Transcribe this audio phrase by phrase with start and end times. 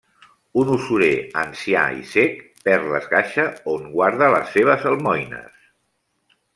[0.61, 1.09] Un usurer
[1.41, 5.65] ancià i cec perd la caixa on guarda les seves almoines.